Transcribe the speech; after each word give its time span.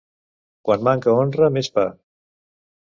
Quan 0.69 0.87
manca 0.89 1.15
honra 1.21 1.51
més 1.59 1.71
pa. 1.79 1.89